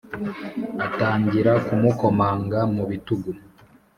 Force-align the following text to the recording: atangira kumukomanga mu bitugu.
atangira 0.85 1.51
kumukomanga 1.65 2.59
mu 2.75 2.83
bitugu. 2.89 3.29